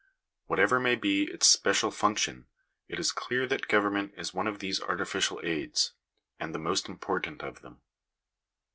Whatever 0.47 0.79
may 0.79 0.95
be 0.95 1.25
its 1.25 1.45
special 1.45 1.91
func 1.91 2.17
tion, 2.17 2.47
it 2.87 2.97
is 2.99 3.11
clear 3.11 3.45
that 3.45 3.67
government 3.67 4.15
is 4.17 4.33
one 4.33 4.47
of 4.47 4.57
these 4.57 4.81
artificial 4.81 5.39
aids; 5.43 5.93
and 6.39 6.55
the 6.55 6.57
most 6.57 6.89
important 6.89 7.43
of 7.43 7.61
them. 7.61 7.83